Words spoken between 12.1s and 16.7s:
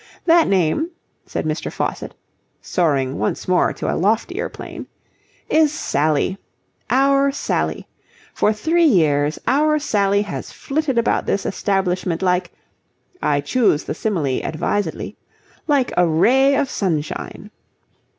like I choose the simile advisedly like a ray of